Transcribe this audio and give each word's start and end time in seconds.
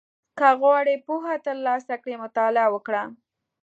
•که 0.39 0.49
غواړې 0.59 0.95
پوهه 1.05 1.35
ترلاسه 1.45 1.95
کړې، 2.03 2.15
مطالعه 2.23 2.69
وکړه. 2.71 3.03